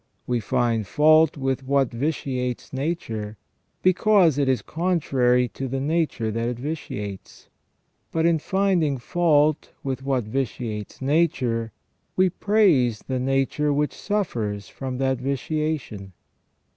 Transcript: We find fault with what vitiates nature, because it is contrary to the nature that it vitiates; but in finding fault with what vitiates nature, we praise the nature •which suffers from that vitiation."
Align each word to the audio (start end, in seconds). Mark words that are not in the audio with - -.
We 0.25 0.39
find 0.39 0.87
fault 0.87 1.37
with 1.37 1.61
what 1.61 1.91
vitiates 1.91 2.73
nature, 2.73 3.37
because 3.83 4.39
it 4.39 4.49
is 4.49 4.63
contrary 4.63 5.47
to 5.49 5.67
the 5.67 5.79
nature 5.79 6.31
that 6.31 6.49
it 6.49 6.57
vitiates; 6.57 7.49
but 8.11 8.25
in 8.25 8.39
finding 8.39 8.97
fault 8.97 9.69
with 9.83 10.01
what 10.01 10.23
vitiates 10.23 11.03
nature, 11.03 11.71
we 12.15 12.31
praise 12.31 13.03
the 13.07 13.19
nature 13.19 13.69
•which 13.69 13.93
suffers 13.93 14.67
from 14.67 14.97
that 14.97 15.19
vitiation." 15.19 16.13